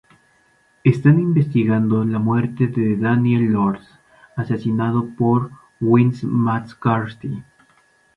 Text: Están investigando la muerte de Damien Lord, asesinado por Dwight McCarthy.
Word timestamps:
Están 0.83 1.19
investigando 1.19 2.03
la 2.03 2.17
muerte 2.17 2.65
de 2.65 2.95
Damien 2.97 3.53
Lord, 3.53 3.79
asesinado 4.35 5.07
por 5.15 5.51
Dwight 5.79 6.23
McCarthy. 6.23 7.43